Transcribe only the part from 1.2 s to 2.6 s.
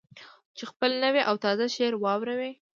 او تازه شعر واوروي.